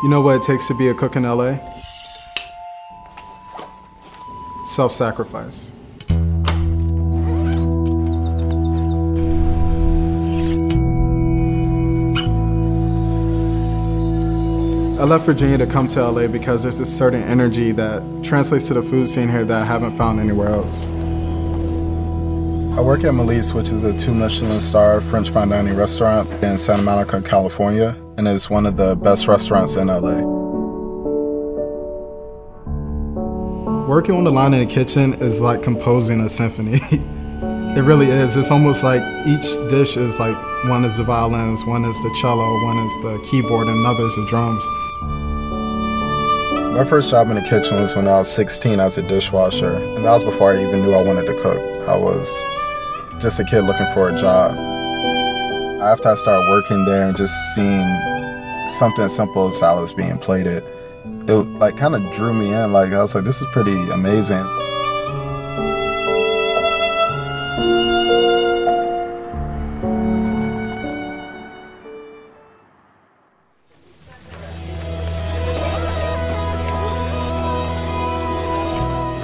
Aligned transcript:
You 0.00 0.08
know 0.08 0.20
what 0.20 0.36
it 0.36 0.42
takes 0.44 0.68
to 0.68 0.74
be 0.74 0.88
a 0.88 0.94
cook 0.94 1.16
in 1.16 1.24
LA? 1.24 1.58
Self 4.64 4.92
sacrifice. 4.92 5.72
I 15.00 15.04
left 15.04 15.26
Virginia 15.26 15.58
to 15.58 15.66
come 15.66 15.88
to 15.88 16.08
LA 16.08 16.28
because 16.28 16.62
there's 16.62 16.78
this 16.78 16.96
certain 16.96 17.24
energy 17.24 17.72
that 17.72 18.02
translates 18.22 18.68
to 18.68 18.74
the 18.74 18.82
food 18.82 19.08
scene 19.08 19.28
here 19.28 19.44
that 19.44 19.62
I 19.62 19.64
haven't 19.64 19.96
found 19.96 20.20
anywhere 20.20 20.50
else. 20.50 20.88
I 22.78 22.80
work 22.80 23.00
at 23.00 23.12
Mélisse, 23.12 23.54
which 23.54 23.70
is 23.70 23.82
a 23.82 23.98
two 23.98 24.14
Michelin 24.14 24.60
star 24.60 25.00
French 25.00 25.30
fine 25.30 25.48
dining 25.48 25.74
restaurant 25.74 26.30
in 26.44 26.56
Santa 26.56 26.80
Monica, 26.80 27.20
California, 27.20 28.00
and 28.16 28.28
it's 28.28 28.48
one 28.48 28.66
of 28.66 28.76
the 28.76 28.94
best 28.94 29.26
restaurants 29.26 29.74
in 29.74 29.88
LA. 29.88 30.20
Working 33.88 34.14
on 34.14 34.22
the 34.22 34.30
line 34.30 34.54
in 34.54 34.60
the 34.60 34.72
kitchen 34.72 35.14
is 35.14 35.40
like 35.40 35.60
composing 35.60 36.20
a 36.20 36.28
symphony. 36.28 36.74
it 37.76 37.82
really 37.82 38.10
is. 38.10 38.36
It's 38.36 38.52
almost 38.52 38.84
like 38.84 39.02
each 39.26 39.46
dish 39.70 39.96
is 39.96 40.20
like 40.20 40.36
one 40.66 40.84
is 40.84 40.98
the 40.98 41.02
violins, 41.02 41.64
one 41.64 41.84
is 41.84 41.96
the 41.96 42.16
cello, 42.20 42.64
one 42.64 42.78
is 42.78 42.92
the 43.02 43.26
keyboard, 43.28 43.66
and 43.66 43.76
another 43.76 44.06
is 44.06 44.14
the 44.14 44.26
drums. 44.26 44.64
My 46.76 46.84
first 46.88 47.10
job 47.10 47.28
in 47.28 47.34
the 47.34 47.42
kitchen 47.42 47.80
was 47.80 47.96
when 47.96 48.06
I 48.06 48.18
was 48.18 48.32
16 48.32 48.78
as 48.78 48.96
a 48.98 49.02
dishwasher, 49.02 49.74
and 49.74 50.04
that 50.04 50.12
was 50.12 50.22
before 50.22 50.52
I 50.52 50.62
even 50.62 50.84
knew 50.84 50.94
I 50.94 51.02
wanted 51.02 51.26
to 51.26 51.34
cook. 51.42 51.58
I 51.88 51.96
was 51.96 52.30
just 53.20 53.40
a 53.40 53.44
kid 53.44 53.62
looking 53.62 53.86
for 53.94 54.08
a 54.08 54.18
job. 54.18 54.56
After 55.82 56.10
I 56.10 56.14
started 56.14 56.48
working 56.48 56.84
there 56.84 57.08
and 57.08 57.16
just 57.16 57.34
seeing 57.54 57.88
something 58.78 59.08
simple 59.08 59.48
as 59.48 59.58
salads 59.58 59.92
being 59.92 60.18
plated, 60.18 60.62
it 61.28 61.32
like 61.32 61.76
kind 61.76 61.94
of 61.94 62.02
drew 62.14 62.32
me 62.32 62.52
in. 62.52 62.72
Like 62.72 62.92
I 62.92 63.02
was 63.02 63.14
like, 63.14 63.24
this 63.24 63.40
is 63.40 63.46
pretty 63.52 63.76
amazing. 63.90 64.46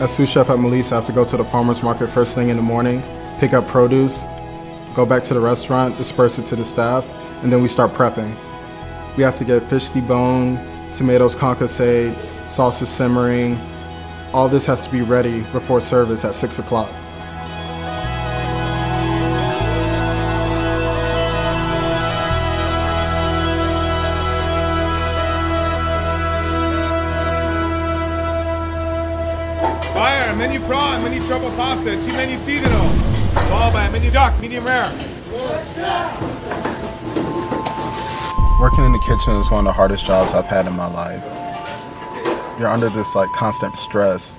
As 0.01 0.15
sous 0.15 0.29
chef 0.29 0.51
at 0.51 0.59
Mélisse, 0.59 0.93
I 0.93 0.97
have 0.97 1.07
to 1.07 1.13
go 1.13 1.25
to 1.25 1.37
the 1.37 1.45
farmer's 1.47 1.83
market 1.83 2.09
first 2.09 2.35
thing 2.35 2.51
in 2.51 2.57
the 2.59 2.63
morning, 2.63 3.03
pick 3.45 3.53
up 3.53 3.69
produce, 3.69 4.23
go 4.95 5.05
back 5.05 5.23
to 5.23 5.35
the 5.35 5.41
restaurant, 5.41 5.99
disperse 5.99 6.39
it 6.39 6.47
to 6.47 6.57
the 6.57 6.65
staff, 6.65 7.07
and 7.43 7.53
then 7.53 7.61
we 7.61 7.69
start 7.69 7.93
prepping. 7.93 8.35
We 9.19 9.23
have 9.23 9.37
to 9.37 9.45
get 9.45 9.69
fish 9.69 9.91
deboned, 9.91 10.57
tomatoes 10.95 11.37
concassate, 11.37 12.17
sauces 12.47 12.89
simmering. 12.89 13.61
All 14.33 14.49
this 14.49 14.65
has 14.65 14.87
to 14.87 14.91
be 14.91 15.03
ready 15.03 15.43
before 15.53 15.83
service 15.83 16.25
at 16.25 16.35
6 16.35 16.59
o'clock. 16.59 16.89
Fire, 29.93 30.35
menu 30.35 30.61
prawn, 30.61 31.03
menu 31.05 31.23
truffle 31.27 31.51
pasta, 31.51 31.95
two 31.97 32.13
menu 32.15 32.39
seasonal. 32.47 33.14
A 33.37 33.91
menu 33.91 34.11
duck, 34.11 34.39
medium 34.41 34.65
rare. 34.65 34.91
Working 38.61 38.85
in 38.85 38.93
the 38.93 39.03
kitchen 39.07 39.35
is 39.37 39.51
one 39.51 39.61
of 39.61 39.65
the 39.65 39.73
hardest 39.73 40.07
jobs 40.07 40.33
I've 40.33 40.47
had 40.47 40.67
in 40.67 40.75
my 40.75 40.87
life. 40.87 41.23
You're 42.59 42.69
under 42.69 42.89
this 42.89 43.15
like 43.15 43.29
constant 43.31 43.77
stress. 43.77 44.39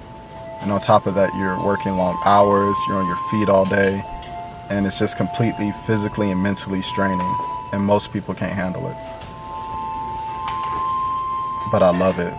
And 0.61 0.71
on 0.71 0.79
top 0.79 1.05
of 1.05 1.15
that, 1.15 1.29
you're 1.35 1.63
working 1.65 1.91
long 1.97 2.17
hours, 2.23 2.75
you're 2.87 2.97
on 2.97 3.05
your 3.05 3.17
feet 3.29 3.49
all 3.49 3.65
day, 3.65 4.03
and 4.69 4.87
it's 4.87 4.97
just 4.97 5.17
completely 5.17 5.73
physically 5.85 6.31
and 6.31 6.41
mentally 6.41 6.81
straining. 6.81 7.35
And 7.73 7.83
most 7.83 8.13
people 8.13 8.33
can't 8.33 8.53
handle 8.53 8.87
it. 8.87 8.95
But 11.71 11.83
I 11.83 11.91
love 11.97 12.19
it. 12.19 12.33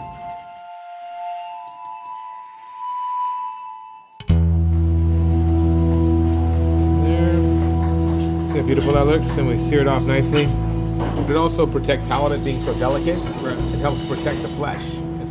Beautiful 8.66 8.94
that 8.94 9.06
looks? 9.06 9.28
And 9.38 9.48
we 9.48 9.60
sear 9.60 9.80
it 9.80 9.86
off 9.86 10.02
nicely. 10.02 10.42
It 11.32 11.36
also 11.36 11.68
protects 11.68 12.04
halibut 12.08 12.44
being 12.44 12.56
so 12.56 12.76
delicate. 12.80 13.16
It 13.16 13.78
helps 13.78 14.04
protect 14.08 14.42
the 14.42 14.48
flesh. 14.48 14.82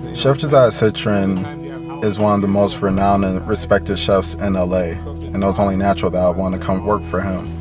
It's, 0.06 0.22
Chef 0.22 0.38
Josiah 0.38 0.70
Citrin 0.70 2.02
is 2.02 2.18
one 2.18 2.36
of 2.36 2.42
the 2.42 2.48
most 2.48 2.82
renowned 2.82 3.26
and 3.26 3.46
respected 3.46 4.00
chefs 4.00 4.36
in 4.36 4.54
LA, 4.54 4.94
and 4.94 5.44
it 5.44 5.46
was 5.46 5.60
only 5.60 5.76
natural 5.76 6.10
that 6.12 6.22
I 6.22 6.30
want 6.30 6.56
to 6.56 6.62
come 6.66 6.86
work 6.86 7.04
for 7.10 7.20
him. 7.20 7.52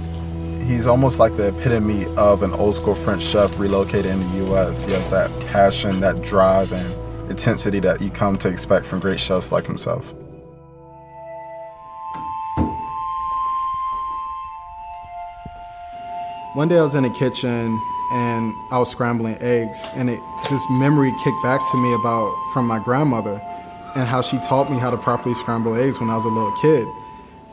He's 0.64 0.86
almost 0.86 1.18
like 1.18 1.34
the 1.36 1.48
epitome 1.48 2.06
of 2.16 2.44
an 2.44 2.52
old 2.52 2.76
school 2.76 2.94
French 2.94 3.24
chef 3.24 3.58
relocated 3.58 4.06
in 4.06 4.20
the 4.20 4.54
US. 4.54 4.84
He 4.84 4.92
has 4.92 5.10
that 5.10 5.28
passion, 5.48 5.98
that 6.00 6.22
drive, 6.22 6.72
and 6.72 7.28
intensity 7.28 7.80
that 7.80 8.00
you 8.00 8.10
come 8.10 8.38
to 8.38 8.48
expect 8.48 8.86
from 8.86 9.00
great 9.00 9.18
chefs 9.18 9.50
like 9.50 9.66
himself. 9.66 10.14
One 16.54 16.68
day 16.68 16.78
I 16.78 16.82
was 16.82 16.94
in 16.94 17.02
the 17.02 17.10
kitchen 17.10 17.82
and 18.12 18.54
I 18.70 18.78
was 18.78 18.88
scrambling 18.88 19.36
eggs, 19.40 19.88
and 19.96 20.08
it, 20.08 20.20
this 20.48 20.62
memory 20.70 21.10
kicked 21.24 21.42
back 21.42 21.60
to 21.72 21.76
me 21.78 21.92
about 21.94 22.32
from 22.52 22.64
my 22.64 22.78
grandmother 22.78 23.42
and 23.96 24.06
how 24.06 24.22
she 24.22 24.38
taught 24.38 24.70
me 24.70 24.78
how 24.78 24.88
to 24.88 24.96
properly 24.96 25.34
scramble 25.34 25.74
eggs 25.74 25.98
when 25.98 26.10
I 26.10 26.14
was 26.14 26.24
a 26.24 26.28
little 26.28 26.52
kid. 26.52 26.86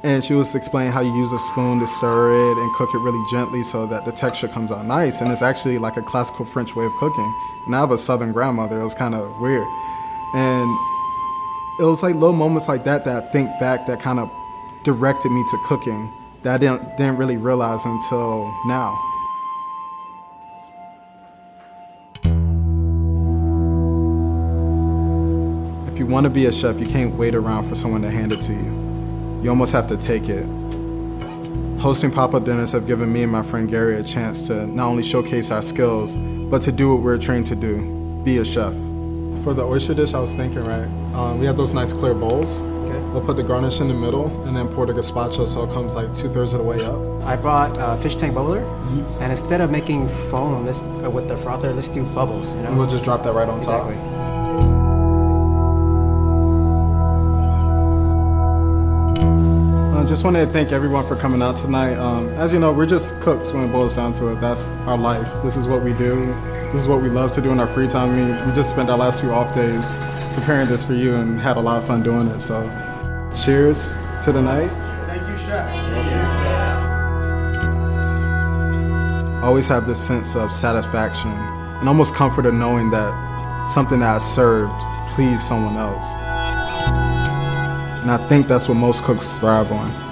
And 0.04 0.24
she 0.24 0.36
was 0.36 0.54
explaining 0.54 0.92
how 0.92 1.02
you 1.02 1.12
use 1.16 1.32
a 1.32 1.40
spoon 1.40 1.80
to 1.80 1.88
stir 1.88 2.52
it 2.52 2.58
and 2.60 2.76
cook 2.76 2.94
it 2.94 3.00
really 3.00 3.26
gently 3.32 3.64
so 3.64 3.88
that 3.88 4.06
the 4.06 4.12
texture 4.12 4.48
comes 4.48 4.72
out 4.72 4.86
nice. 4.86 5.20
And 5.20 5.32
it's 5.32 5.42
actually 5.42 5.80
like 5.80 5.98
a 5.98 6.04
classical 6.04 6.46
French 6.46 6.76
way 6.76 6.86
of 6.86 6.94
cooking. 7.00 7.34
And 7.66 7.76
I 7.76 7.80
have 7.80 7.90
a 7.90 7.98
southern 7.98 8.32
grandmother, 8.32 8.80
it 8.82 8.84
was 8.84 8.94
kind 8.94 9.16
of 9.16 9.40
weird. 9.40 9.68
And 10.36 10.70
it 11.80 11.86
was 11.86 12.04
like 12.04 12.14
little 12.14 12.34
moments 12.34 12.68
like 12.68 12.84
that 12.84 13.04
that 13.06 13.24
I 13.24 13.28
think 13.32 13.50
back 13.60 13.88
that 13.88 14.00
kind 14.00 14.20
of 14.20 14.30
directed 14.84 15.32
me 15.32 15.44
to 15.50 15.58
cooking 15.66 16.14
that 16.44 16.56
I 16.56 16.58
didn't, 16.58 16.98
didn't 16.98 17.18
really 17.18 17.38
realize 17.38 17.86
until 17.86 18.52
now. 18.66 19.00
If 25.92 26.00
you 26.00 26.08
want 26.08 26.24
to 26.24 26.30
be 26.30 26.48
a 26.48 26.52
chef, 26.52 26.80
you 26.80 26.88
can't 26.88 27.14
wait 27.16 27.36
around 27.36 27.70
for 27.70 27.76
someone 27.76 28.02
to 28.02 28.10
hand 28.10 28.32
it 28.32 28.42
to 28.42 28.54
you. 28.54 29.42
You 29.44 29.50
almost 29.50 29.72
have 29.74 29.88
to 29.88 29.98
take 29.98 30.30
it. 30.30 30.46
Hosting 31.80 32.12
pop 32.12 32.34
up 32.34 32.46
dinners 32.46 32.72
have 32.72 32.86
given 32.86 33.12
me 33.12 33.24
and 33.24 33.32
my 33.32 33.42
friend 33.42 33.70
Gary 33.70 34.00
a 34.00 34.04
chance 34.04 34.48
to 34.48 34.68
not 34.68 34.88
only 34.88 35.04
showcase 35.04 35.52
our 35.52 35.64
skills, 35.64 36.16
but 36.16 36.62
to 36.64 36.72
do 36.72 36.94
what 36.94 37.04
we're 37.04 37.18
trained 37.18 37.48
to 37.48 37.56
do 37.56 38.22
be 38.24 38.38
a 38.38 38.46
chef. 38.46 38.76
For 39.44 39.56
the 39.56 39.64
oyster 39.64 39.96
dish, 39.96 40.14
I 40.14 40.20
was 40.20 40.34
thinking, 40.34 40.64
right? 40.64 40.86
Um, 41.16 41.40
we 41.40 41.48
have 41.48 41.58
those 41.58 41.74
nice 41.74 41.94
clear 41.94 42.14
bowls. 42.14 42.62
Okay. 42.62 43.00
We'll 43.12 43.26
put 43.26 43.38
the 43.38 43.44
garnish 43.44 43.82
in 43.82 43.88
the 43.88 43.94
middle 43.94 44.28
and 44.46 44.56
then 44.56 44.68
pour 44.68 44.86
the 44.86 44.94
gazpacho 44.94 45.48
so 45.48 45.64
it 45.64 45.72
comes 45.72 45.96
like 45.96 46.14
two 46.16 46.32
thirds 46.32 46.54
of 46.54 46.60
the 46.60 46.66
way 46.66 46.86
up. 46.86 47.02
I 47.24 47.36
brought 47.38 47.76
a 47.80 47.98
fish 47.98 48.16
tank 48.16 48.36
bubbler, 48.36 48.62
and 49.20 49.32
instead 49.32 49.60
of 49.62 49.72
making 49.72 50.10
foam 50.30 50.68
uh, 50.68 51.10
with 51.10 51.28
the 51.28 51.38
frother, 51.38 51.74
let's 51.74 51.90
do 51.90 52.04
bubbles. 52.04 52.56
You 52.56 52.62
know? 52.62 52.68
And 52.70 52.78
we'll 52.78 52.88
just 52.88 53.04
drop 53.04 53.24
that 53.24 53.34
right 53.34 53.50
on 53.50 53.58
exactly. 53.58 53.96
top. 53.96 54.22
I 59.98 60.06
just 60.06 60.24
wanted 60.24 60.46
to 60.46 60.52
thank 60.52 60.72
everyone 60.72 61.08
for 61.08 61.16
coming 61.16 61.42
out 61.42 61.58
tonight. 61.58 61.96
Um, 61.96 62.30
as 62.34 62.54
you 62.54 62.60
know, 62.60 62.72
we're 62.72 62.86
just 62.86 63.20
cooks 63.22 63.52
when 63.54 63.64
it 63.64 63.72
boils 63.72 63.96
down 63.96 64.14
to 64.14 64.28
it. 64.28 64.42
That's 64.42 64.68
our 64.86 64.98
life. 64.98 65.42
This 65.42 65.58
is 65.58 65.68
what 65.68 65.84
we 65.84 65.94
do. 65.94 66.32
This 66.72 66.80
is 66.84 66.88
what 66.88 67.02
we 67.02 67.10
love 67.10 67.34
to 67.34 67.42
do 67.42 67.52
in 67.52 67.60
our 67.60 67.68
free 67.68 67.90
time. 67.90 68.16
We, 68.16 68.32
we 68.48 68.54
just 68.54 68.70
spent 68.70 68.90
our 68.90 68.98
last 68.98 69.20
few 69.20 69.34
off 69.34 69.54
days 69.54 69.86
preparing 70.34 70.70
this 70.70 70.86
for 70.86 70.94
you 70.94 71.16
and 71.16 71.38
had 71.38 71.58
a 71.58 71.60
lot 71.60 71.78
of 71.80 71.86
fun 71.86 72.02
doing 72.02 72.30
it. 72.30 72.40
So, 72.40 72.64
cheers 73.36 73.98
to 74.24 74.32
the 74.32 74.42
night. 74.42 74.70
Thank 75.06 75.28
you, 75.28 75.38
chef. 75.38 75.70
I 79.38 79.42
always 79.44 79.68
have 79.68 79.86
this 79.86 80.00
sense 80.00 80.34
of 80.34 80.50
satisfaction 80.54 81.32
and 81.32 81.90
almost 81.90 82.16
comfort 82.16 82.46
of 82.46 82.54
knowing 82.54 82.90
that 82.92 83.68
something 83.68 84.00
that 84.00 84.16
I 84.16 84.20
served 84.20 84.72
pleased 85.14 85.42
someone 85.42 85.76
else. 85.76 86.08
And 88.02 88.10
I 88.10 88.18
think 88.30 88.48
that's 88.48 88.70
what 88.70 88.76
most 88.76 89.04
cooks 89.04 89.38
thrive 89.40 89.74
on. 89.74 90.11